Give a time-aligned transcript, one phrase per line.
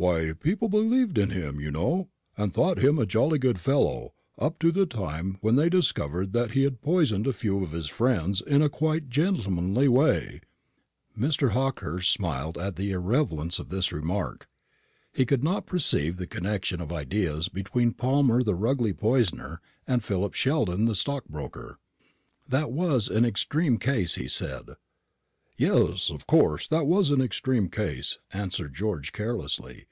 [0.00, 4.58] "Why, people believed in him, you know, and thought him a jolly good fellow, up
[4.60, 8.40] to the time when they discovered that he had poisoned a few of his friends
[8.40, 10.40] in a quiet gentlemanly way."
[11.14, 11.50] Mr.
[11.50, 14.48] Hawkehurst smiled at the irrelevance of this remark.
[15.12, 20.32] He could not perceive the connection of ideas between Palmer the Rugely poisoner, and Philip
[20.32, 21.78] Sheldon the stockbroker.
[22.48, 24.76] "That was an extreme case," he said.
[25.58, 29.84] "Yes; of course that was an extreme case," answered George, carelessly.